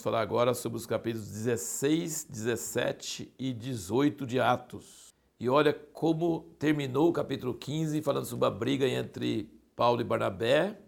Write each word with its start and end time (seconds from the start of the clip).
vamos 0.00 0.02
falar 0.02 0.22
agora 0.22 0.54
sobre 0.54 0.78
os 0.78 0.86
capítulos 0.86 1.28
16, 1.28 2.26
17 2.30 3.34
e 3.38 3.52
18 3.52 4.26
de 4.26 4.40
Atos. 4.40 5.14
E 5.38 5.46
olha 5.46 5.74
como 5.74 6.54
terminou 6.58 7.10
o 7.10 7.12
capítulo 7.12 7.52
15 7.52 8.00
falando 8.00 8.24
sobre 8.24 8.46
a 8.46 8.50
briga 8.50 8.88
entre 8.88 9.50
Paulo 9.76 10.00
e 10.00 10.04
Barnabé. 10.04 10.78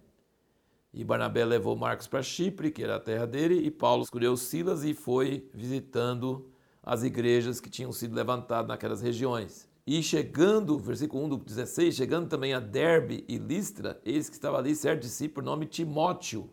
E 0.94 1.04
Barnabé 1.04 1.44
levou 1.44 1.76
Marcos 1.76 2.06
para 2.06 2.22
Chipre, 2.22 2.70
que 2.70 2.82
era 2.82 2.96
a 2.96 3.00
terra 3.00 3.26
dele, 3.26 3.56
e 3.56 3.70
Paulo 3.70 4.02
escolheu 4.02 4.34
Silas 4.34 4.82
e 4.82 4.94
foi 4.94 5.46
visitando 5.52 6.50
as 6.82 7.02
igrejas 7.02 7.60
que 7.60 7.68
tinham 7.68 7.92
sido 7.92 8.14
levantadas 8.14 8.68
naquelas 8.68 9.02
regiões. 9.02 9.68
E 9.86 10.02
chegando, 10.02 10.78
versículo 10.78 11.24
1 11.24 11.28
do 11.28 11.36
16, 11.36 11.94
chegando 11.94 12.28
também 12.28 12.54
a 12.54 12.60
Derbe 12.60 13.26
e 13.28 13.36
Listra, 13.36 14.00
eis 14.06 14.30
que 14.30 14.36
estava 14.36 14.56
ali 14.56 14.74
certo 14.74 15.06
por 15.34 15.42
nome 15.42 15.66
Timóteo, 15.66 16.48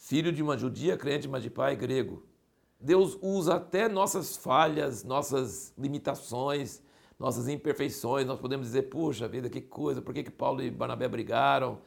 filho 0.00 0.32
de 0.32 0.42
uma 0.42 0.56
judia 0.56 0.96
crente, 0.96 1.28
mas 1.28 1.42
de 1.42 1.50
pai 1.50 1.76
grego. 1.76 2.24
Deus 2.80 3.18
usa 3.20 3.56
até 3.56 3.86
nossas 3.86 4.34
falhas, 4.34 5.04
nossas 5.04 5.74
limitações, 5.76 6.82
nossas 7.18 7.46
imperfeições. 7.48 8.26
Nós 8.26 8.40
podemos 8.40 8.66
dizer, 8.66 8.84
puxa 8.84 9.28
vida, 9.28 9.50
que 9.50 9.60
coisa, 9.60 10.00
por 10.00 10.14
que, 10.14 10.22
que 10.22 10.30
Paulo 10.30 10.62
e 10.62 10.70
Barnabé 10.70 11.06
brigaram? 11.06 11.78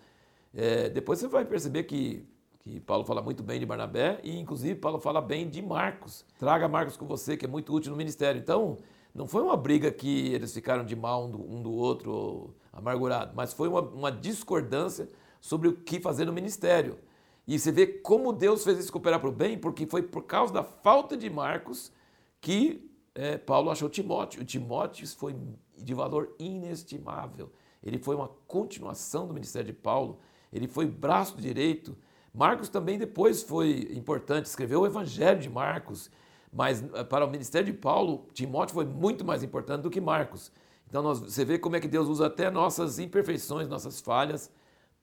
É, 0.54 0.90
depois 0.90 1.20
você 1.20 1.28
vai 1.28 1.44
perceber 1.44 1.84
que, 1.84 2.24
que 2.60 2.80
Paulo 2.80 3.04
fala 3.04 3.22
muito 3.22 3.42
bem 3.42 3.60
de 3.60 3.66
Barnabé 3.66 4.20
e, 4.24 4.40
inclusive, 4.40 4.76
Paulo 4.76 5.00
fala 5.00 5.20
bem 5.20 5.50
de 5.50 5.62
Marcos. 5.64 6.24
Traga 6.38 6.68
Marcos 6.68 6.96
com 6.96 7.08
você, 7.08 7.36
que 7.36 7.46
é 7.46 7.50
muito 7.50 7.74
útil 7.74 7.92
no 7.92 7.98
ministério. 7.98 8.40
Então, 8.40 8.78
não 9.14 9.28
foi 9.28 9.42
uma 9.42 9.58
briga 9.58 9.92
que 9.92 10.32
eles 10.32 10.54
ficaram 10.54 10.86
de 10.86 10.96
mal 10.96 11.26
um 11.26 11.32
do, 11.32 11.52
um 11.52 11.64
do 11.64 11.72
outro, 11.72 12.54
amargurado, 12.72 13.34
mas 13.36 13.54
foi 13.54 13.68
uma, 13.68 13.82
uma 13.82 14.12
discordância 14.12 15.10
sobre 15.42 15.68
o 15.68 15.74
que 15.74 16.00
fazer 16.00 16.26
no 16.26 16.32
ministério. 16.32 17.00
E 17.48 17.60
você 17.60 17.72
vê 17.72 17.86
como 17.88 18.32
Deus 18.32 18.64
fez 18.64 18.80
isso 18.80 18.92
cooperar 18.92 19.20
para 19.20 19.30
o 19.30 19.34
bem, 19.34 19.58
porque 19.58 19.86
foi 19.86 20.02
por 20.02 20.24
causa 20.24 20.54
da 20.54 20.64
falta 20.64 21.18
de 21.18 21.30
Marcos 21.30 21.92
que 22.40 22.90
é, 23.16 23.38
Paulo 23.38 23.70
achou 23.70 23.90
Timóteo. 23.90 24.42
O 24.42 24.46
Timóteo 24.46 25.08
foi 25.08 25.36
de 25.78 25.94
valor 25.94 26.36
inestimável. 26.40 27.52
Ele 27.82 27.98
foi 27.98 28.16
uma 28.16 28.30
continuação 28.48 29.28
do 29.28 29.34
ministério 29.34 29.68
de 29.68 29.74
Paulo 29.74 30.20
ele 30.54 30.68
foi 30.68 30.86
braço 30.86 31.36
direito. 31.36 31.98
Marcos 32.34 32.70
também 32.70 32.98
depois 32.98 33.42
foi 33.42 33.90
importante, 33.92 34.46
escreveu 34.46 34.82
o 34.82 34.86
Evangelho 34.86 35.40
de 35.40 35.50
Marcos, 35.50 36.12
mas 36.52 36.84
eh, 36.94 37.04
para 37.04 37.26
o 37.26 37.30
ministério 37.30 37.72
de 37.72 37.78
Paulo, 37.78 38.28
Timóteo 38.34 38.76
foi 38.76 38.86
muito 38.86 39.26
mais 39.26 39.44
importante 39.44 39.82
do 39.82 39.90
que 39.90 40.00
Marcos. 40.00 40.52
Então 40.88 41.02
nós, 41.02 41.20
você 41.20 41.44
vê 41.44 41.58
como 41.58 41.76
é 41.76 41.80
que 41.80 41.88
Deus 41.88 42.08
usa 42.08 42.28
até 42.28 42.52
nossas 42.52 43.00
imperfeições, 43.00 43.68
nossas 43.68 44.00
falhas, 44.00 44.52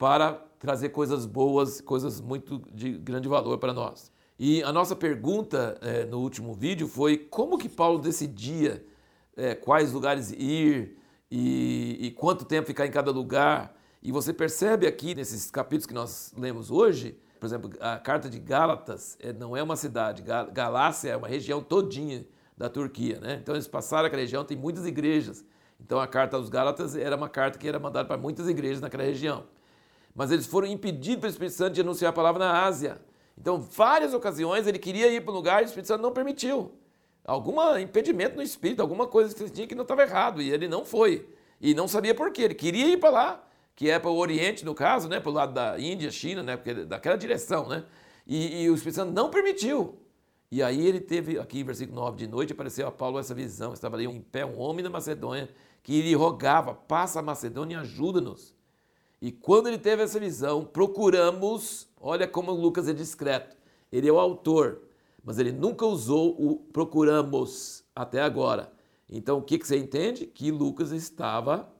para 0.00 0.42
trazer 0.58 0.88
coisas 0.88 1.26
boas, 1.26 1.82
coisas 1.82 2.22
muito 2.22 2.62
de 2.72 2.92
grande 2.92 3.28
valor 3.28 3.58
para 3.58 3.74
nós. 3.74 4.10
E 4.38 4.62
a 4.62 4.72
nossa 4.72 4.96
pergunta 4.96 5.76
é, 5.82 6.06
no 6.06 6.20
último 6.20 6.54
vídeo 6.54 6.88
foi 6.88 7.18
como 7.18 7.58
que 7.58 7.68
Paulo 7.68 7.98
decidia 7.98 8.82
é, 9.36 9.54
quais 9.54 9.92
lugares 9.92 10.32
ir 10.32 10.96
e, 11.30 11.98
e 12.00 12.10
quanto 12.12 12.46
tempo 12.46 12.66
ficar 12.66 12.86
em 12.86 12.90
cada 12.90 13.10
lugar. 13.10 13.76
E 14.02 14.10
você 14.10 14.32
percebe 14.32 14.86
aqui 14.86 15.14
nesses 15.14 15.50
capítulos 15.50 15.84
que 15.84 15.92
nós 15.92 16.32
lemos 16.34 16.70
hoje, 16.70 17.20
por 17.38 17.44
exemplo, 17.44 17.70
a 17.78 17.98
carta 17.98 18.30
de 18.30 18.38
Gálatas 18.38 19.18
é, 19.20 19.34
não 19.34 19.54
é 19.54 19.62
uma 19.62 19.76
cidade, 19.76 20.22
Galácia 20.50 21.10
é 21.10 21.16
uma 21.16 21.28
região 21.28 21.62
todinha 21.62 22.24
da 22.56 22.70
Turquia, 22.70 23.20
né? 23.20 23.38
Então 23.42 23.54
eles 23.54 23.68
passaram 23.68 24.06
aquela 24.06 24.22
região, 24.22 24.46
tem 24.46 24.56
muitas 24.56 24.86
igrejas. 24.86 25.44
Então 25.78 26.00
a 26.00 26.06
carta 26.06 26.38
aos 26.38 26.48
Gálatas 26.48 26.96
era 26.96 27.14
uma 27.14 27.28
carta 27.28 27.58
que 27.58 27.68
era 27.68 27.78
mandada 27.78 28.08
para 28.08 28.16
muitas 28.16 28.48
igrejas 28.48 28.80
naquela 28.80 29.04
região. 29.04 29.44
Mas 30.14 30.30
eles 30.30 30.46
foram 30.46 30.66
impedidos 30.66 31.20
pelo 31.20 31.30
Espírito 31.30 31.54
Santo 31.54 31.74
de 31.74 31.80
anunciar 31.80 32.10
a 32.10 32.12
palavra 32.12 32.44
na 32.44 32.64
Ásia. 32.64 33.00
Então, 33.38 33.60
várias 33.60 34.12
ocasiões 34.12 34.66
ele 34.66 34.78
queria 34.78 35.08
ir 35.08 35.22
para 35.22 35.32
um 35.32 35.36
lugar 35.36 35.62
e 35.62 35.64
o 35.64 35.66
Espírito 35.66 35.88
Santo 35.88 36.02
não 36.02 36.12
permitiu. 36.12 36.72
Algum 37.24 37.76
impedimento 37.78 38.36
no 38.36 38.42
Espírito, 38.42 38.82
alguma 38.82 39.06
coisa 39.06 39.34
que 39.34 39.48
tinha 39.50 39.66
que 39.66 39.74
não 39.74 39.82
estava 39.82 40.02
errado. 40.02 40.42
E 40.42 40.50
ele 40.50 40.68
não 40.68 40.84
foi. 40.84 41.28
E 41.60 41.74
não 41.74 41.86
sabia 41.86 42.14
por 42.14 42.32
quê. 42.32 42.42
Ele 42.42 42.54
queria 42.54 42.86
ir 42.86 42.98
para 42.98 43.10
lá 43.10 43.50
que 43.80 43.88
é 43.88 43.98
para 43.98 44.10
o 44.10 44.16
Oriente, 44.18 44.62
no 44.62 44.74
caso, 44.74 45.08
né, 45.08 45.18
para 45.20 45.30
o 45.30 45.32
lado 45.32 45.54
da 45.54 45.80
Índia, 45.80 46.10
China, 46.10 46.42
né, 46.42 46.54
porque 46.54 46.74
daquela 46.84 47.16
direção, 47.16 47.66
né? 47.66 47.86
E, 48.26 48.64
e, 48.64 48.70
o 48.70 48.74
Espírito 48.74 48.96
Santo 48.96 49.12
não 49.12 49.30
permitiu. 49.30 49.98
E 50.50 50.62
aí 50.62 50.86
ele 50.86 51.00
teve, 51.00 51.38
aqui 51.38 51.64
versículo 51.64 51.98
9, 51.98 52.18
de 52.18 52.26
noite 52.26 52.52
apareceu 52.52 52.86
a 52.86 52.92
Paulo 52.92 53.18
essa 53.18 53.34
visão, 53.34 53.72
estava 53.72 53.96
ali 53.96 54.04
em 54.04 54.20
pé 54.20 54.44
um 54.44 54.60
homem 54.60 54.84
da 54.84 54.90
Macedônia, 54.90 55.48
que 55.82 56.02
lhe 56.02 56.14
rogava, 56.14 56.74
passa 56.74 57.20
a 57.20 57.22
Macedônia 57.22 57.76
e 57.76 57.80
ajuda-nos. 57.80 58.54
E 59.20 59.30
quando 59.30 59.68
ele 59.68 59.78
teve 59.78 60.02
essa 60.02 60.18
visão, 60.18 60.64
procuramos, 60.64 61.88
olha 62.00 62.26
como 62.26 62.52
Lucas 62.52 62.88
é 62.88 62.92
discreto, 62.92 63.56
ele 63.92 64.08
é 64.08 64.12
o 64.12 64.18
autor, 64.18 64.82
mas 65.22 65.38
ele 65.38 65.52
nunca 65.52 65.84
usou 65.84 66.30
o 66.38 66.56
procuramos 66.72 67.84
até 67.94 68.22
agora. 68.22 68.72
Então 69.08 69.38
o 69.38 69.42
que, 69.42 69.58
que 69.58 69.66
você 69.66 69.76
entende? 69.76 70.26
Que 70.26 70.50
Lucas 70.50 70.92
estava 70.92 71.70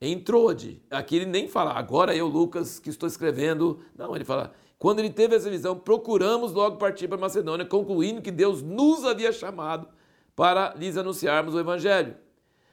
em 0.00 0.18
Trode. 0.18 0.82
Aqui 0.90 1.16
ele 1.16 1.26
nem 1.26 1.46
fala, 1.46 1.72
agora 1.72 2.16
eu, 2.16 2.26
Lucas, 2.26 2.80
que 2.80 2.90
estou 2.90 3.06
escrevendo. 3.06 3.78
Não, 3.96 4.16
ele 4.16 4.24
fala, 4.24 4.52
quando 4.76 4.98
ele 4.98 5.10
teve 5.10 5.36
essa 5.36 5.48
visão, 5.48 5.78
procuramos 5.78 6.52
logo 6.52 6.76
partir 6.76 7.06
para 7.06 7.16
Macedônia, 7.16 7.64
concluindo 7.64 8.20
que 8.20 8.32
Deus 8.32 8.62
nos 8.62 9.04
havia 9.04 9.30
chamado 9.30 9.86
para 10.34 10.74
lhes 10.74 10.96
anunciarmos 10.96 11.54
o 11.54 11.60
Evangelho. 11.60 12.16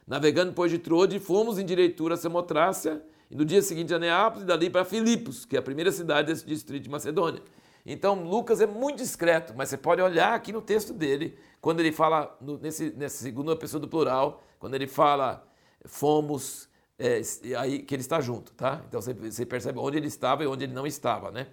Navegando 0.08 0.50
depois 0.50 0.72
de 0.72 0.80
Trode, 0.80 1.20
fomos 1.20 1.60
em 1.60 1.66
direitura 1.66 2.16
a 2.16 2.18
Samotrácia, 2.18 3.04
e 3.30 3.36
no 3.36 3.46
dia 3.46 3.62
seguinte 3.62 3.94
a 3.94 4.00
Neápolis, 4.00 4.44
e 4.44 4.48
dali 4.48 4.70
para 4.70 4.84
Filipos, 4.84 5.46
que 5.46 5.56
é 5.56 5.60
a 5.60 5.62
primeira 5.62 5.92
cidade 5.92 6.28
desse 6.28 6.46
distrito 6.46 6.84
de 6.84 6.90
Macedônia. 6.90 7.42
Então, 7.86 8.24
Lucas 8.24 8.60
é 8.60 8.68
muito 8.68 8.98
discreto, 8.98 9.54
mas 9.56 9.70
você 9.70 9.78
pode 9.78 10.02
olhar 10.02 10.34
aqui 10.34 10.52
no 10.52 10.62
texto 10.62 10.94
dele, 10.94 11.38
quando 11.62 11.80
ele 11.80 11.92
fala, 11.92 12.36
no, 12.42 12.58
nesse, 12.58 12.92
nessa 12.92 13.22
segunda 13.24 13.56
pessoa 13.56 13.80
do 13.80 13.88
plural, 13.88 14.44
quando 14.60 14.76
ele 14.76 14.88
fala 14.88 15.46
fomos, 15.86 16.68
é, 16.98 17.22
aí 17.58 17.80
que 17.80 17.96
ele 17.96 18.02
está 18.02 18.20
junto, 18.20 18.52
tá? 18.54 18.84
Então 18.88 19.02
você, 19.02 19.14
você, 19.14 19.46
percebe 19.46 19.80
onde 19.80 19.98
ele 19.98 20.08
estava 20.08 20.44
e 20.44 20.48
onde 20.48 20.66
ele 20.66 20.74
não 20.74 20.86
estava, 20.86 21.32
né? 21.32 21.48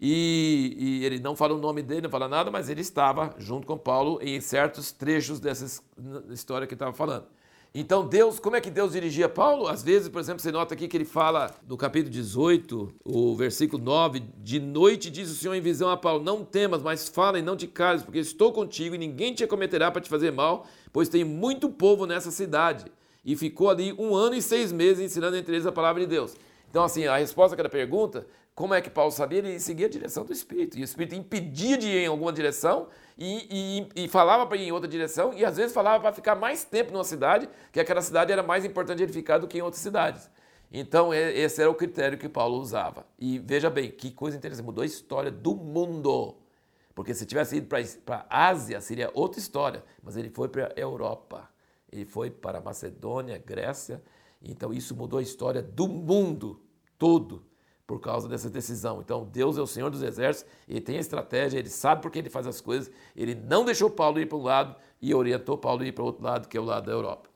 E, 0.00 0.74
e, 0.78 1.04
ele 1.04 1.18
não 1.18 1.34
fala 1.34 1.54
o 1.54 1.58
nome 1.58 1.82
dele, 1.82 2.02
não 2.02 2.10
fala 2.10 2.28
nada, 2.28 2.50
mas 2.50 2.68
ele 2.68 2.80
estava 2.80 3.34
junto 3.36 3.66
com 3.66 3.76
Paulo 3.76 4.20
em 4.22 4.40
certos 4.40 4.92
trechos 4.92 5.40
dessa 5.40 5.82
história 6.30 6.66
que 6.66 6.74
estava 6.74 6.92
falando. 6.92 7.26
Então 7.74 8.06
Deus, 8.06 8.40
como 8.40 8.56
é 8.56 8.60
que 8.60 8.70
Deus 8.70 8.92
dirigia 8.92 9.28
Paulo? 9.28 9.68
Às 9.68 9.82
vezes, 9.82 10.08
por 10.08 10.20
exemplo, 10.20 10.40
você 10.40 10.50
nota 10.50 10.74
aqui 10.74 10.88
que 10.88 10.96
ele 10.96 11.04
fala 11.04 11.54
no 11.66 11.76
capítulo 11.76 12.10
18, 12.10 12.94
o 13.04 13.36
versículo 13.36 13.82
9, 13.82 14.20
de 14.38 14.58
noite 14.58 15.10
diz 15.10 15.30
o 15.30 15.34
Senhor 15.34 15.54
em 15.54 15.60
visão 15.60 15.90
a 15.90 15.96
Paulo, 15.96 16.24
não 16.24 16.42
temas, 16.42 16.82
mas 16.82 17.08
fala 17.08 17.38
e 17.38 17.42
não 17.42 17.56
te 17.56 17.66
cales, 17.66 18.02
porque 18.02 18.18
estou 18.18 18.52
contigo 18.52 18.94
e 18.94 18.98
ninguém 18.98 19.34
te 19.34 19.44
acometerá 19.44 19.90
para 19.90 20.00
te 20.00 20.08
fazer 20.08 20.32
mal, 20.32 20.66
pois 20.92 21.10
tem 21.10 21.24
muito 21.24 21.68
povo 21.68 22.06
nessa 22.06 22.30
cidade 22.30 22.86
e 23.24 23.36
ficou 23.36 23.68
ali 23.68 23.92
um 23.98 24.14
ano 24.14 24.34
e 24.34 24.40
seis 24.40 24.72
meses 24.72 25.04
ensinando 25.04 25.36
entre 25.36 25.54
eles 25.54 25.66
a 25.66 25.72
palavra 25.72 26.00
de 26.00 26.06
Deus. 26.08 26.34
Então, 26.70 26.84
assim, 26.84 27.06
a 27.06 27.16
resposta 27.16 27.54
àquela 27.54 27.68
pergunta, 27.68 28.26
como 28.54 28.74
é 28.74 28.80
que 28.80 28.90
Paulo 28.90 29.12
sabia? 29.12 29.38
Ele 29.38 29.60
seguia 29.60 29.86
a 29.86 29.90
direção 29.90 30.24
do 30.24 30.32
Espírito. 30.32 30.76
E 30.76 30.82
o 30.82 30.84
Espírito 30.84 31.14
impedia 31.14 31.78
de 31.78 31.86
ir 31.86 32.04
em 32.04 32.06
alguma 32.06 32.32
direção 32.32 32.88
e, 33.16 33.86
e, 33.96 34.04
e 34.04 34.08
falava 34.08 34.46
para 34.46 34.56
ir 34.56 34.64
em 34.64 34.72
outra 34.72 34.88
direção, 34.88 35.32
e 35.32 35.44
às 35.44 35.56
vezes 35.56 35.72
falava 35.72 36.00
para 36.00 36.12
ficar 36.12 36.34
mais 36.34 36.64
tempo 36.64 36.92
numa 36.92 37.04
cidade, 37.04 37.48
que 37.72 37.80
aquela 37.80 38.02
cidade 38.02 38.32
era 38.32 38.42
mais 38.42 38.64
importante 38.64 39.02
ele 39.02 39.12
ficar 39.12 39.38
do 39.38 39.48
que 39.48 39.58
em 39.58 39.62
outras 39.62 39.82
cidades. 39.82 40.30
Então, 40.70 41.14
esse 41.14 41.62
era 41.62 41.70
o 41.70 41.74
critério 41.74 42.18
que 42.18 42.28
Paulo 42.28 42.58
usava. 42.58 43.06
E 43.18 43.38
veja 43.38 43.70
bem, 43.70 43.90
que 43.90 44.10
coisa 44.10 44.36
interessante, 44.36 44.66
mudou 44.66 44.82
a 44.82 44.86
história 44.86 45.30
do 45.30 45.54
mundo. 45.54 46.36
Porque 46.94 47.14
se 47.14 47.24
tivesse 47.24 47.56
ido 47.56 47.68
para 48.04 48.26
a 48.28 48.48
Ásia, 48.48 48.80
seria 48.80 49.10
outra 49.14 49.38
história, 49.38 49.84
mas 50.02 50.16
ele 50.16 50.28
foi 50.28 50.48
para 50.48 50.66
a 50.66 50.80
Europa. 50.80 51.48
Ele 51.90 52.04
foi 52.04 52.30
para 52.30 52.60
Macedônia, 52.60 53.38
Grécia. 53.38 54.02
Então 54.42 54.72
isso 54.72 54.94
mudou 54.94 55.18
a 55.18 55.22
história 55.22 55.62
do 55.62 55.88
mundo 55.88 56.60
todo 56.98 57.44
por 57.86 58.00
causa 58.00 58.28
dessa 58.28 58.50
decisão. 58.50 59.00
Então 59.00 59.24
Deus 59.24 59.56
é 59.56 59.62
o 59.62 59.66
Senhor 59.66 59.90
dos 59.90 60.02
exércitos, 60.02 60.52
ele 60.68 60.80
tem 60.80 60.98
a 60.98 61.00
estratégia, 61.00 61.58
ele 61.58 61.70
sabe 61.70 62.02
por 62.02 62.10
que 62.10 62.18
ele 62.18 62.28
faz 62.28 62.46
as 62.46 62.60
coisas. 62.60 62.90
Ele 63.16 63.34
não 63.34 63.64
deixou 63.64 63.88
Paulo 63.88 64.20
ir 64.20 64.26
para 64.26 64.38
um 64.38 64.42
lado 64.42 64.76
e 65.00 65.14
orientou 65.14 65.56
Paulo 65.56 65.84
ir 65.84 65.92
para 65.92 66.02
o 66.02 66.06
outro 66.06 66.22
lado, 66.22 66.48
que 66.48 66.56
é 66.56 66.60
o 66.60 66.64
lado 66.64 66.86
da 66.86 66.92
Europa. 66.92 67.30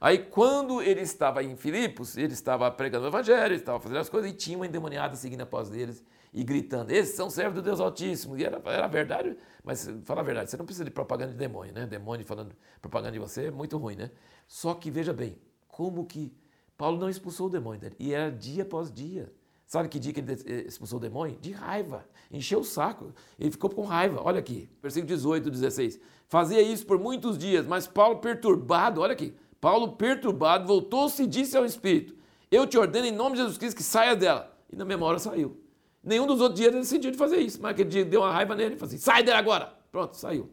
Aí 0.00 0.18
quando 0.18 0.80
ele 0.80 1.00
estava 1.00 1.42
em 1.42 1.56
Filipos, 1.56 2.16
ele 2.16 2.32
estava 2.32 2.70
pregando 2.70 3.04
o 3.04 3.08
evangelho, 3.08 3.52
ele 3.52 3.56
estava 3.56 3.80
fazendo 3.80 3.98
as 3.98 4.08
coisas 4.08 4.30
e 4.30 4.34
tinha 4.34 4.56
uma 4.56 4.66
endemoniada 4.66 5.16
seguindo 5.16 5.40
após 5.40 5.72
eles 5.72 6.04
e 6.32 6.44
gritando: 6.44 6.90
Esses 6.90 7.14
são 7.16 7.28
servos 7.28 7.56
do 7.56 7.62
Deus 7.62 7.80
Altíssimo. 7.80 8.38
E 8.38 8.44
era, 8.44 8.62
era 8.64 8.86
verdade, 8.86 9.36
mas 9.62 9.90
fala 10.04 10.20
a 10.20 10.24
verdade, 10.24 10.50
você 10.50 10.56
não 10.56 10.64
precisa 10.64 10.84
de 10.84 10.90
propaganda 10.90 11.32
de 11.32 11.38
demônio, 11.38 11.74
né? 11.74 11.86
Demônio 11.86 12.24
falando 12.24 12.54
propaganda 12.80 13.12
de 13.12 13.18
você 13.18 13.46
é 13.46 13.50
muito 13.50 13.76
ruim, 13.76 13.96
né? 13.96 14.10
Só 14.46 14.72
que 14.72 14.90
veja 14.90 15.12
bem, 15.12 15.36
como 15.66 16.06
que 16.06 16.32
Paulo 16.78 16.96
não 16.96 17.10
expulsou 17.10 17.48
o 17.48 17.50
demônio 17.50 17.80
dele? 17.80 17.96
E 17.98 18.14
era 18.14 18.30
dia 18.30 18.62
após 18.62 18.90
dia. 18.90 19.32
Sabe 19.66 19.88
que 19.88 19.98
dia 19.98 20.12
que 20.12 20.20
ele 20.20 20.32
eh, 20.46 20.64
expulsou 20.66 20.98
o 20.98 21.02
demônio? 21.02 21.36
De 21.40 21.50
raiva. 21.50 22.06
Encheu 22.30 22.60
o 22.60 22.64
saco. 22.64 23.12
Ele 23.38 23.50
ficou 23.50 23.68
com 23.68 23.82
raiva. 23.82 24.22
Olha 24.24 24.38
aqui, 24.38 24.70
versículo 24.80 25.08
18, 25.08 25.50
16. 25.50 26.00
Fazia 26.28 26.62
isso 26.62 26.86
por 26.86 26.98
muitos 26.98 27.36
dias, 27.36 27.66
mas 27.66 27.88
Paulo 27.88 28.20
perturbado, 28.20 29.00
olha 29.00 29.12
aqui. 29.12 29.34
Paulo 29.60 29.92
perturbado 29.92 30.66
voltou-se 30.66 31.20
e 31.22 31.26
disse 31.26 31.56
ao 31.56 31.66
Espírito: 31.66 32.14
Eu 32.48 32.64
te 32.64 32.78
ordeno 32.78 33.06
em 33.06 33.12
nome 33.12 33.32
de 33.32 33.42
Jesus 33.42 33.58
Cristo 33.58 33.76
que 33.76 33.82
saia 33.82 34.14
dela. 34.14 34.56
E 34.72 34.76
na 34.76 34.84
mesma 34.84 35.04
hora 35.04 35.18
saiu. 35.18 35.60
Nenhum 36.02 36.28
dos 36.28 36.40
outros 36.40 36.60
dias 36.60 36.72
ele 36.72 36.82
decidiu 36.82 37.10
de 37.10 37.18
fazer 37.18 37.38
isso, 37.38 37.60
mas 37.60 37.72
aquele 37.72 37.90
dia 37.90 38.04
deu 38.04 38.20
uma 38.20 38.32
raiva 38.32 38.54
nele 38.54 38.76
e 38.76 38.78
falou 38.78 38.94
assim: 38.94 39.02
sai 39.02 39.24
dela 39.24 39.38
agora! 39.38 39.74
Pronto, 39.90 40.16
saiu. 40.16 40.48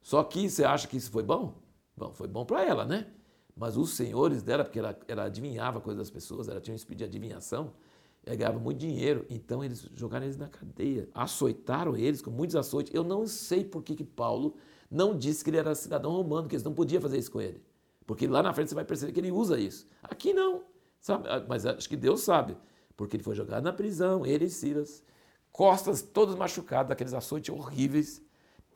Só 0.00 0.24
que 0.24 0.48
você 0.48 0.64
acha 0.64 0.88
que 0.88 0.96
isso 0.96 1.10
foi 1.10 1.22
bom? 1.22 1.54
Bom, 1.94 2.14
foi 2.14 2.26
bom 2.26 2.46
para 2.46 2.64
ela, 2.64 2.86
né? 2.86 3.06
Mas 3.58 3.76
os 3.76 3.90
senhores 3.90 4.42
dela, 4.42 4.62
porque 4.62 4.78
ela, 4.78 4.96
ela 5.08 5.24
adivinhava 5.24 5.80
coisas 5.80 5.98
das 5.98 6.10
pessoas, 6.10 6.48
ela 6.48 6.60
tinha 6.60 6.72
um 6.72 6.76
espírito 6.76 6.98
de 6.98 7.04
adivinhação, 7.04 7.72
ela 8.24 8.36
ganhava 8.36 8.58
muito 8.58 8.78
dinheiro. 8.78 9.26
Então 9.28 9.64
eles 9.64 9.90
jogaram 9.96 10.26
eles 10.26 10.36
na 10.36 10.48
cadeia, 10.48 11.08
açoitaram 11.12 11.96
eles 11.96 12.22
com 12.22 12.30
muitos 12.30 12.54
açoites. 12.54 12.94
Eu 12.94 13.02
não 13.02 13.26
sei 13.26 13.64
por 13.64 13.82
que, 13.82 13.96
que 13.96 14.04
Paulo 14.04 14.54
não 14.88 15.18
disse 15.18 15.42
que 15.42 15.50
ele 15.50 15.56
era 15.56 15.74
cidadão 15.74 16.12
romano, 16.12 16.48
que 16.48 16.54
eles 16.54 16.62
não 16.62 16.72
podiam 16.72 17.02
fazer 17.02 17.18
isso 17.18 17.32
com 17.32 17.40
ele. 17.40 17.60
Porque 18.06 18.26
lá 18.28 18.42
na 18.42 18.54
frente 18.54 18.68
você 18.68 18.74
vai 18.76 18.84
perceber 18.84 19.12
que 19.12 19.20
ele 19.20 19.32
usa 19.32 19.58
isso. 19.58 19.86
Aqui 20.04 20.32
não, 20.32 20.62
sabe? 21.00 21.28
Ah, 21.28 21.44
mas 21.46 21.66
acho 21.66 21.88
que 21.88 21.96
Deus 21.96 22.20
sabe, 22.20 22.56
porque 22.96 23.16
ele 23.16 23.24
foi 23.24 23.34
jogado 23.34 23.64
na 23.64 23.72
prisão, 23.72 24.24
ele 24.24 24.44
e 24.44 24.50
Silas, 24.50 25.02
costas 25.50 26.00
todos 26.00 26.36
machucados, 26.36 26.88
daqueles 26.90 27.12
açoites 27.12 27.52
horríveis, 27.52 28.22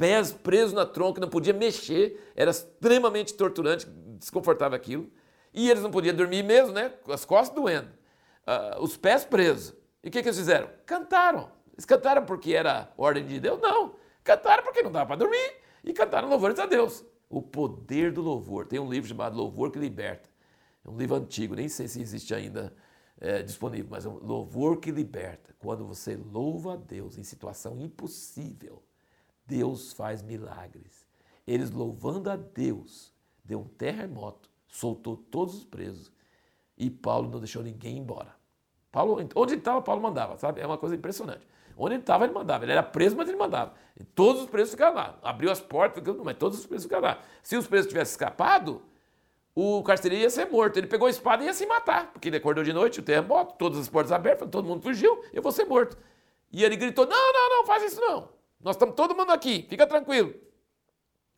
pés 0.02 0.32
presos 0.32 0.72
na 0.72 0.84
tronca, 0.84 1.20
não 1.20 1.28
podia 1.28 1.52
mexer, 1.52 2.32
era 2.34 2.50
extremamente 2.50 3.34
torturante, 3.34 3.86
desconfortável 4.18 4.74
aquilo. 4.74 5.08
E 5.54 5.70
eles 5.70 5.80
não 5.80 5.92
podiam 5.92 6.16
dormir 6.16 6.42
mesmo, 6.42 6.72
né? 6.72 6.88
Com 7.04 7.12
as 7.12 7.24
costas 7.24 7.54
doendo, 7.54 7.88
uh, 7.88 8.82
os 8.82 8.96
pés 8.96 9.24
presos. 9.24 9.72
E 10.02 10.08
o 10.08 10.10
que, 10.10 10.20
que 10.20 10.28
eles 10.28 10.38
fizeram? 10.38 10.68
Cantaram. 10.84 11.52
Eles 11.72 11.84
cantaram 11.84 12.24
porque 12.24 12.52
era 12.52 12.92
ordem 12.96 13.24
de 13.24 13.38
Deus? 13.38 13.60
Não. 13.60 13.94
Cantaram 14.24 14.64
porque 14.64 14.82
não 14.82 14.90
dava 14.90 15.06
para 15.06 15.16
dormir 15.16 15.52
e 15.84 15.92
cantaram 15.92 16.28
louvores 16.28 16.58
a 16.58 16.66
Deus. 16.66 17.04
O 17.30 17.40
poder 17.40 18.10
do 18.10 18.22
louvor. 18.22 18.66
Tem 18.66 18.80
um 18.80 18.90
livro 18.90 19.08
chamado 19.08 19.36
Louvor 19.36 19.70
que 19.70 19.78
Liberta. 19.78 20.28
É 20.84 20.90
um 20.90 20.96
livro 20.96 21.14
antigo, 21.14 21.54
nem 21.54 21.68
sei 21.68 21.86
se 21.86 22.00
existe 22.00 22.34
ainda 22.34 22.74
é, 23.20 23.40
disponível, 23.40 23.86
mas 23.88 24.04
é 24.04 24.08
um 24.08 24.18
louvor 24.18 24.80
que 24.80 24.90
liberta. 24.90 25.54
Quando 25.60 25.86
você 25.86 26.16
louva 26.16 26.72
a 26.72 26.76
Deus 26.76 27.16
em 27.16 27.22
situação 27.22 27.78
impossível, 27.78 28.82
Deus 29.52 29.92
faz 29.92 30.22
milagres. 30.22 31.06
Eles 31.46 31.70
louvando 31.70 32.30
a 32.30 32.36
Deus, 32.36 33.12
deu 33.44 33.60
um 33.60 33.68
terremoto, 33.68 34.48
soltou 34.66 35.14
todos 35.14 35.54
os 35.56 35.64
presos 35.64 36.10
e 36.74 36.88
Paulo 36.88 37.28
não 37.28 37.38
deixou 37.38 37.62
ninguém 37.62 37.98
embora. 37.98 38.34
Paulo, 38.90 39.18
onde 39.34 39.52
ele 39.52 39.60
estava, 39.60 39.82
Paulo 39.82 40.00
mandava, 40.00 40.38
sabe? 40.38 40.62
É 40.62 40.66
uma 40.66 40.78
coisa 40.78 40.94
impressionante. 40.94 41.46
Onde 41.76 41.96
ele 41.96 42.02
estava, 42.02 42.24
ele 42.24 42.32
mandava. 42.32 42.64
Ele 42.64 42.72
era 42.72 42.82
preso, 42.82 43.14
mas 43.14 43.28
ele 43.28 43.36
mandava. 43.36 43.74
E 43.98 44.04
todos 44.04 44.42
os 44.42 44.48
presos 44.48 44.70
ficaram 44.70 44.94
lá. 44.94 45.18
Abriu 45.22 45.50
as 45.50 45.60
portas, 45.60 46.02
mas 46.24 46.36
todos 46.38 46.58
os 46.58 46.66
presos 46.66 46.84
ficaram 46.84 47.08
lá. 47.08 47.20
Se 47.42 47.54
os 47.54 47.66
presos 47.66 47.88
tivessem 47.88 48.12
escapado, 48.12 48.80
o 49.54 49.82
carcereiro 49.82 50.22
ia 50.22 50.30
ser 50.30 50.46
morto. 50.46 50.78
Ele 50.78 50.86
pegou 50.86 51.06
a 51.06 51.10
espada 51.10 51.42
e 51.42 51.46
ia 51.46 51.54
se 51.54 51.66
matar, 51.66 52.10
porque 52.10 52.28
ele 52.28 52.38
acordou 52.38 52.64
de 52.64 52.72
noite, 52.72 53.00
o 53.00 53.02
terremoto, 53.02 53.56
todas 53.58 53.78
as 53.78 53.88
portas 53.88 54.12
abertas, 54.12 54.48
todo 54.50 54.66
mundo 54.66 54.82
fugiu, 54.82 55.22
eu 55.30 55.42
vou 55.42 55.52
ser 55.52 55.66
morto. 55.66 55.98
E 56.50 56.64
ele 56.64 56.76
gritou: 56.76 57.06
Não, 57.06 57.32
não, 57.32 57.48
não, 57.50 57.66
faz 57.66 57.82
isso 57.84 58.00
não. 58.00 58.41
Nós 58.62 58.76
estamos 58.76 58.94
todo 58.94 59.14
mundo 59.14 59.32
aqui, 59.32 59.66
fica 59.68 59.86
tranquilo. 59.86 60.32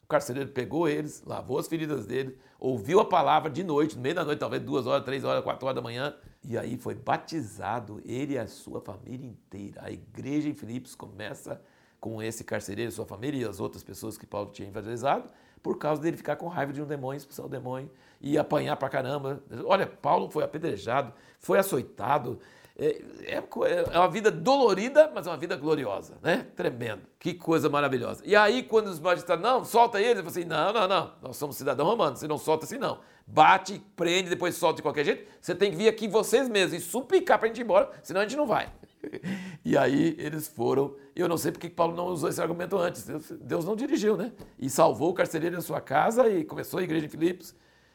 O 0.03 0.07
carcereiro 0.07 0.51
pegou 0.51 0.87
eles, 0.87 1.23
lavou 1.25 1.59
as 1.59 1.67
feridas 1.67 2.05
dele, 2.05 2.39
ouviu 2.61 3.01
a 3.01 3.05
palavra 3.07 3.51
de 3.51 3.65
noite, 3.65 3.97
no 3.97 4.03
meio 4.03 4.15
da 4.15 4.23
noite, 4.23 4.39
talvez 4.39 4.63
duas 4.63 4.87
horas, 4.87 5.03
três 5.03 5.25
horas, 5.25 5.43
quatro 5.43 5.67
horas 5.67 5.75
da 5.75 5.81
manhã, 5.81 6.15
e 6.45 6.59
aí 6.59 6.77
foi 6.77 6.95
batizado 6.95 8.03
ele 8.05 8.35
e 8.35 8.39
a 8.39 8.47
sua 8.47 8.83
família 8.83 9.27
inteira. 9.27 9.81
A 9.83 9.91
igreja 9.91 10.51
em 10.51 10.55
Filipos 10.55 10.95
começa 10.95 11.63
com 11.99 12.23
esse 12.23 12.45
carcereiro, 12.45 12.93
sua 12.93 13.07
família 13.07 13.41
e 13.41 13.49
as 13.49 13.59
outras 13.59 13.83
pessoas 13.83 14.19
que 14.19 14.27
Paulo 14.27 14.51
tinha 14.51 14.69
evangelizado, 14.69 15.31
por 15.63 15.79
causa 15.79 16.03
dele 16.03 16.19
ficar 16.19 16.37
com 16.37 16.47
raiva 16.49 16.75
de 16.75 16.83
um 16.83 16.87
demônio, 16.87 17.17
expulsar 17.17 17.47
o 17.47 17.49
demônio 17.49 17.91
e 18.21 18.37
apanhar 18.37 18.77
pra 18.77 18.91
caramba. 18.91 19.43
Olha, 19.65 19.87
Paulo 19.87 20.29
foi 20.29 20.45
apedrejado, 20.45 21.15
foi 21.39 21.59
açoitado, 21.59 22.39
é, 22.77 23.03
é, 23.23 23.45
é, 23.93 23.99
uma 23.99 24.09
vida 24.09 24.33
dolorida, 24.33 25.11
mas 25.15 25.29
é 25.29 25.31
uma 25.31 25.37
vida 25.37 25.57
gloriosa, 25.57 26.15
né? 26.21 26.47
Tremendo. 26.57 27.03
Que 27.21 27.33
coisa 27.33 27.69
maravilhosa. 27.69 28.21
E 28.27 28.35
aí, 28.35 28.65
quando 28.65 28.89
os 28.89 28.99
magistrados, 28.99 29.45
não, 29.45 29.65
solta 29.65 30.01
eles, 30.01 30.17
eu 30.17 30.25
falei 30.25 30.41
assim, 30.41 30.45
não, 30.45 30.73
não, 30.73 30.89
não, 30.89 31.13
nós 31.23 31.37
somos 31.37 31.57
cidadão 31.57 31.87
romano, 31.87 32.17
você 32.17 32.27
não 32.27 32.37
solta 32.37 32.65
assim, 32.65 32.79
não. 32.79 32.99
Bate, 33.25 33.81
prende, 33.95 34.29
depois 34.29 34.57
solta 34.57 34.77
de 34.77 34.83
qualquer 34.83 35.05
jeito. 35.05 35.25
Você 35.41 35.55
tem 35.55 35.71
que 35.71 35.77
vir 35.77 35.89
aqui 35.89 36.09
vocês 36.09 36.49
mesmos 36.49 36.83
e 36.83 36.85
suplicar 36.85 37.39
para 37.39 37.47
a 37.47 37.49
gente 37.49 37.61
ir 37.61 37.65
embora, 37.65 37.91
senão 38.03 38.21
a 38.21 38.25
gente 38.25 38.37
não 38.37 38.47
vai. 38.47 38.71
E 39.65 39.79
aí 39.79 40.15
eles 40.19 40.47
foram. 40.47 40.95
Eu 41.17 41.27
não 41.27 41.39
sei 41.39 41.51
porque 41.51 41.71
Paulo 41.71 41.97
não 41.97 42.09
usou 42.09 42.29
esse 42.29 42.41
argumento 42.41 42.77
antes. 42.77 43.07
Deus 43.41 43.65
não 43.65 43.75
dirigiu, 43.75 44.15
né? 44.15 44.31
E 44.59 44.69
salvou 44.69 45.11
o 45.11 45.15
carcereiro 45.15 45.57
na 45.57 45.63
sua 45.63 45.81
casa 45.81 46.29
e 46.29 46.45
começou 46.45 46.81
a 46.81 46.83
igreja 46.83 47.07
em 47.07 47.09
Filipos. 47.09 47.55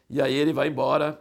E 0.10 0.20
aí 0.20 0.34
ele 0.34 0.52
vai 0.52 0.68
embora. 0.68 1.20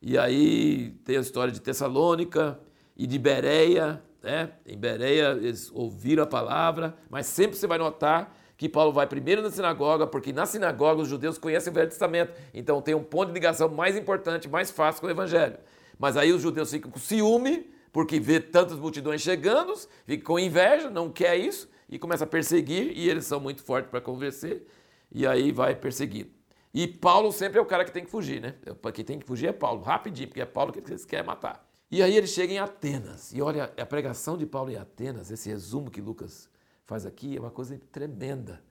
E 0.00 0.16
aí 0.16 0.92
tem 1.04 1.18
a 1.18 1.20
história 1.20 1.52
de 1.52 1.60
Tessalônica 1.60 2.58
e 3.02 3.06
de 3.06 3.18
Bereia, 3.18 4.02
né? 4.22 4.50
Em 4.66 4.76
Bereia 4.76 5.30
eles 5.30 5.70
ouviram 5.72 6.22
a 6.22 6.26
palavra, 6.26 6.94
mas 7.08 7.24
sempre 7.24 7.56
você 7.56 7.66
vai 7.66 7.78
notar 7.78 8.36
que 8.58 8.68
Paulo 8.68 8.92
vai 8.92 9.06
primeiro 9.06 9.40
na 9.40 9.50
sinagoga, 9.50 10.06
porque 10.06 10.34
na 10.34 10.44
sinagoga 10.44 11.00
os 11.00 11.08
judeus 11.08 11.38
conhecem 11.38 11.70
o 11.70 11.74
Velho 11.74 11.88
Testamento, 11.88 12.34
então 12.52 12.82
tem 12.82 12.94
um 12.94 13.02
ponto 13.02 13.28
de 13.28 13.32
ligação 13.32 13.70
mais 13.70 13.96
importante, 13.96 14.50
mais 14.50 14.70
fácil 14.70 15.00
com 15.00 15.06
o 15.06 15.10
Evangelho. 15.10 15.56
Mas 15.98 16.14
aí 16.18 16.30
os 16.30 16.42
judeus 16.42 16.70
ficam 16.70 16.90
com 16.90 16.98
ciúme, 16.98 17.72
porque 17.90 18.20
vê 18.20 18.38
tantas 18.38 18.78
multidões 18.78 19.22
chegando, 19.22 19.72
fica 20.04 20.22
com 20.22 20.38
inveja, 20.38 20.90
não 20.90 21.08
quer 21.08 21.38
isso, 21.38 21.70
e 21.88 21.98
começa 21.98 22.24
a 22.24 22.26
perseguir, 22.26 22.92
e 22.94 23.08
eles 23.08 23.24
são 23.24 23.40
muito 23.40 23.64
fortes 23.64 23.90
para 23.90 24.02
convencer, 24.02 24.66
e 25.10 25.26
aí 25.26 25.52
vai 25.52 25.74
perseguindo. 25.74 26.28
E 26.74 26.86
Paulo 26.86 27.32
sempre 27.32 27.58
é 27.58 27.62
o 27.62 27.66
cara 27.66 27.82
que 27.82 27.92
tem 27.92 28.04
que 28.04 28.10
fugir, 28.10 28.42
né? 28.42 28.56
Quem 28.92 29.04
tem 29.06 29.18
que 29.18 29.26
fugir 29.26 29.46
é 29.46 29.52
Paulo, 29.52 29.80
rapidinho, 29.80 30.28
porque 30.28 30.42
é 30.42 30.44
Paulo 30.44 30.70
que 30.70 30.80
eles 30.80 31.06
querem 31.06 31.24
matar. 31.24 31.66
E 31.90 32.02
aí 32.02 32.16
ele 32.16 32.26
chega 32.26 32.52
em 32.52 32.58
Atenas. 32.58 33.32
E 33.32 33.42
olha, 33.42 33.72
a 33.76 33.84
pregação 33.84 34.38
de 34.38 34.46
Paulo 34.46 34.70
em 34.70 34.76
Atenas, 34.76 35.30
esse 35.30 35.48
resumo 35.48 35.90
que 35.90 36.00
Lucas 36.00 36.48
faz 36.84 37.04
aqui, 37.04 37.36
é 37.36 37.40
uma 37.40 37.50
coisa 37.50 37.80
tremenda. 37.90 38.62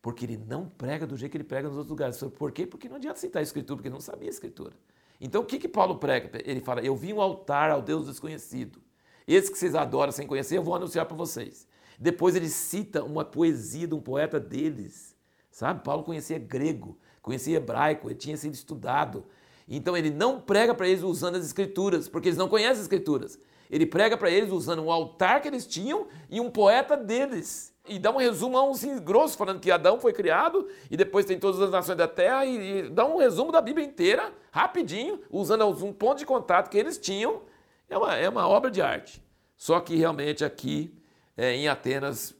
Porque 0.00 0.24
ele 0.24 0.36
não 0.36 0.68
prega 0.68 1.06
do 1.06 1.16
jeito 1.16 1.32
que 1.32 1.36
ele 1.36 1.44
prega 1.44 1.68
nos 1.68 1.76
outros 1.76 1.90
lugares. 1.90 2.22
Por 2.38 2.52
quê? 2.52 2.66
Porque 2.66 2.88
não 2.88 2.96
adianta 2.96 3.18
citar 3.18 3.40
a 3.40 3.42
escritura, 3.42 3.76
porque 3.76 3.88
ele 3.88 3.94
não 3.94 4.00
sabia 4.00 4.28
a 4.28 4.30
escritura. 4.30 4.72
Então 5.20 5.42
o 5.42 5.44
que, 5.44 5.58
que 5.58 5.68
Paulo 5.68 5.96
prega? 5.96 6.30
Ele 6.44 6.60
fala: 6.60 6.80
Eu 6.80 6.96
vim 6.96 7.12
um 7.12 7.20
altar 7.20 7.70
ao 7.70 7.82
Deus 7.82 8.06
desconhecido. 8.06 8.80
Esse 9.26 9.50
que 9.50 9.58
vocês 9.58 9.74
adoram 9.74 10.12
sem 10.12 10.26
conhecer, 10.26 10.56
eu 10.56 10.62
vou 10.62 10.74
anunciar 10.74 11.06
para 11.06 11.16
vocês. 11.16 11.68
Depois 11.98 12.34
ele 12.34 12.48
cita 12.48 13.04
uma 13.04 13.24
poesia 13.24 13.86
de 13.86 13.94
um 13.94 14.00
poeta 14.00 14.40
deles. 14.40 15.14
Sabe? 15.50 15.84
Paulo 15.84 16.02
conhecia 16.02 16.38
grego, 16.38 16.98
conhecia 17.20 17.58
hebraico, 17.58 18.08
ele 18.08 18.14
tinha 18.14 18.36
sido 18.36 18.54
estudado. 18.54 19.26
Então 19.70 19.96
ele 19.96 20.10
não 20.10 20.40
prega 20.40 20.74
para 20.74 20.88
eles 20.88 21.04
usando 21.04 21.36
as 21.36 21.44
escrituras, 21.44 22.08
porque 22.08 22.28
eles 22.28 22.38
não 22.38 22.48
conhecem 22.48 22.72
as 22.72 22.80
escrituras. 22.80 23.38
Ele 23.70 23.86
prega 23.86 24.16
para 24.16 24.28
eles 24.28 24.50
usando 24.50 24.82
um 24.82 24.90
altar 24.90 25.40
que 25.40 25.46
eles 25.46 25.64
tinham 25.64 26.08
e 26.28 26.40
um 26.40 26.50
poeta 26.50 26.96
deles. 26.96 27.72
E 27.88 27.98
dá 27.98 28.10
um 28.10 28.16
resumo 28.16 28.58
assim, 28.68 28.98
grosso, 28.98 29.38
falando 29.38 29.60
que 29.60 29.70
Adão 29.70 30.00
foi 30.00 30.12
criado 30.12 30.68
e 30.90 30.96
depois 30.96 31.24
tem 31.24 31.38
todas 31.38 31.60
as 31.60 31.70
nações 31.70 31.96
da 31.96 32.08
terra 32.08 32.44
e, 32.44 32.80
e 32.80 32.90
dá 32.90 33.06
um 33.06 33.16
resumo 33.16 33.52
da 33.52 33.60
Bíblia 33.60 33.86
inteira, 33.86 34.32
rapidinho, 34.50 35.20
usando 35.30 35.66
um 35.68 35.92
ponto 35.92 36.18
de 36.18 36.26
contato 36.26 36.68
que 36.68 36.76
eles 36.76 36.98
tinham. 36.98 37.42
É 37.88 37.96
uma, 37.96 38.16
é 38.16 38.28
uma 38.28 38.48
obra 38.48 38.70
de 38.72 38.82
arte. 38.82 39.22
Só 39.56 39.78
que 39.78 39.94
realmente 39.94 40.44
aqui 40.44 40.92
é, 41.36 41.54
em 41.54 41.68
Atenas, 41.68 42.34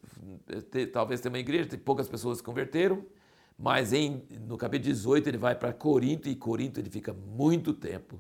te, 0.71 0.87
talvez 0.87 1.21
tenha 1.21 1.33
uma 1.33 1.39
igreja, 1.39 1.69
tem 1.69 1.79
poucas 1.79 2.09
pessoas 2.09 2.39
se 2.39 2.45
converteram. 2.45 3.05
Mas 3.61 3.93
em, 3.93 4.23
no 4.49 4.57
capítulo 4.57 4.91
18 4.91 5.29
ele 5.29 5.37
vai 5.37 5.55
para 5.55 5.71
Corinto 5.71 6.31
e 6.31 6.35
Corinto 6.35 6.81
ele 6.81 6.89
fica 6.89 7.13
muito 7.13 7.75
tempo. 7.75 8.19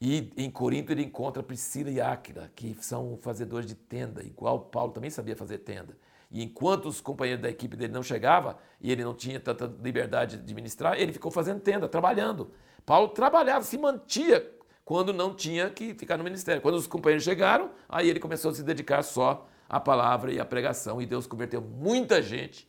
E 0.00 0.32
em 0.36 0.48
Corinto 0.48 0.92
ele 0.92 1.02
encontra 1.02 1.42
Priscila 1.42 1.90
e 1.90 2.00
Áquila, 2.00 2.48
que 2.54 2.76
são 2.80 3.18
fazedores 3.20 3.66
de 3.66 3.74
tenda, 3.74 4.22
igual 4.22 4.60
Paulo 4.60 4.92
também 4.92 5.10
sabia 5.10 5.34
fazer 5.34 5.58
tenda. 5.58 5.96
E 6.30 6.40
enquanto 6.40 6.86
os 6.86 7.00
companheiros 7.00 7.42
da 7.42 7.50
equipe 7.50 7.76
dele 7.76 7.92
não 7.92 8.02
chegavam 8.02 8.54
e 8.80 8.92
ele 8.92 9.02
não 9.02 9.12
tinha 9.12 9.40
tanta 9.40 9.66
liberdade 9.82 10.36
de 10.36 10.54
ministrar, 10.54 11.00
ele 11.00 11.12
ficou 11.12 11.32
fazendo 11.32 11.58
tenda, 11.58 11.88
trabalhando. 11.88 12.52
Paulo 12.86 13.08
trabalhava, 13.08 13.64
se 13.64 13.76
mantia 13.76 14.52
quando 14.84 15.12
não 15.12 15.34
tinha 15.34 15.68
que 15.68 15.94
ficar 15.94 16.16
no 16.16 16.22
ministério. 16.22 16.62
Quando 16.62 16.76
os 16.76 16.86
companheiros 16.86 17.24
chegaram, 17.24 17.70
aí 17.88 18.08
ele 18.08 18.20
começou 18.20 18.52
a 18.52 18.54
se 18.54 18.62
dedicar 18.62 19.02
só 19.02 19.48
à 19.68 19.80
palavra 19.80 20.32
e 20.32 20.38
à 20.38 20.44
pregação. 20.44 21.02
E 21.02 21.06
Deus 21.06 21.26
converteu 21.26 21.60
muita 21.60 22.22
gente 22.22 22.68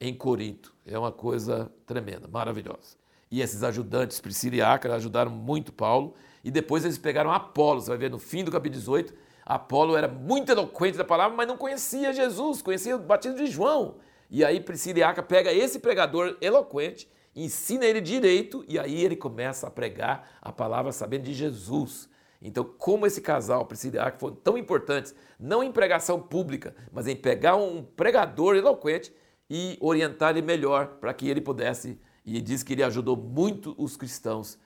em 0.00 0.14
Corinto. 0.14 0.74
É 0.86 0.98
uma 0.98 1.12
coisa 1.12 1.70
tremenda, 1.86 2.28
maravilhosa. 2.28 2.96
E 3.30 3.40
esses 3.40 3.62
ajudantes, 3.62 4.20
Priscila 4.20 4.56
e 4.56 4.62
Ácara, 4.62 4.94
ajudaram 4.94 5.30
muito 5.30 5.72
Paulo. 5.72 6.14
E 6.44 6.50
depois 6.50 6.84
eles 6.84 6.98
pegaram 6.98 7.32
Apolo. 7.32 7.80
Você 7.80 7.88
vai 7.88 7.98
ver 7.98 8.10
no 8.10 8.18
fim 8.18 8.44
do 8.44 8.52
capítulo 8.52 8.78
18, 8.78 9.14
Apolo 9.44 9.96
era 9.96 10.08
muito 10.08 10.50
eloquente 10.50 10.98
da 10.98 11.04
palavra, 11.04 11.36
mas 11.36 11.46
não 11.46 11.56
conhecia 11.56 12.12
Jesus, 12.12 12.62
conhecia 12.62 12.96
o 12.96 12.98
batismo 12.98 13.36
de 13.36 13.46
João. 13.46 13.96
E 14.28 14.44
aí 14.44 14.60
Priscila 14.60 14.98
e 14.98 15.02
Ácara 15.02 15.26
pega 15.26 15.52
esse 15.52 15.78
pregador 15.78 16.36
eloquente, 16.40 17.08
ensina 17.34 17.84
ele 17.84 18.00
direito, 18.00 18.64
e 18.68 18.78
aí 18.78 19.04
ele 19.04 19.14
começa 19.14 19.68
a 19.68 19.70
pregar 19.70 20.28
a 20.42 20.50
palavra 20.50 20.90
sabendo 20.90 21.22
de 21.22 21.32
Jesus. 21.34 22.08
Então, 22.42 22.64
como 22.64 23.06
esse 23.06 23.20
casal, 23.20 23.64
Priscila 23.66 23.96
e 23.96 23.98
Ácara, 23.98 24.18
foram 24.18 24.34
tão 24.34 24.58
importantes, 24.58 25.14
não 25.38 25.62
em 25.62 25.70
pregação 25.70 26.20
pública, 26.20 26.74
mas 26.92 27.06
em 27.06 27.14
pegar 27.14 27.54
um 27.56 27.84
pregador 27.84 28.56
eloquente 28.56 29.12
e 29.48 29.76
orientar 29.80 30.30
ele 30.30 30.46
melhor 30.46 30.98
para 31.00 31.12
que 31.14 31.28
ele 31.28 31.40
pudesse. 31.40 31.98
E 32.24 32.40
diz 32.40 32.62
que 32.62 32.72
ele 32.72 32.82
ajudou 32.82 33.16
muito 33.16 33.74
os 33.78 33.96
cristãos 33.96 34.58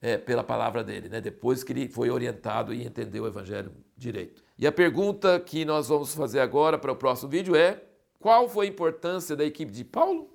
é, 0.00 0.18
pela 0.18 0.44
palavra 0.44 0.84
dele, 0.84 1.08
né? 1.08 1.20
depois 1.20 1.64
que 1.64 1.72
ele 1.72 1.88
foi 1.88 2.10
orientado 2.10 2.74
e 2.74 2.84
entendeu 2.84 3.24
o 3.24 3.26
evangelho 3.26 3.72
direito. 3.96 4.44
E 4.58 4.66
a 4.66 4.72
pergunta 4.72 5.40
que 5.40 5.64
nós 5.64 5.88
vamos 5.88 6.14
fazer 6.14 6.40
agora 6.40 6.78
para 6.78 6.92
o 6.92 6.96
próximo 6.96 7.30
vídeo 7.30 7.56
é: 7.56 7.82
qual 8.18 8.48
foi 8.48 8.66
a 8.66 8.68
importância 8.68 9.34
da 9.34 9.44
equipe 9.44 9.72
de 9.72 9.84
Paulo? 9.84 10.30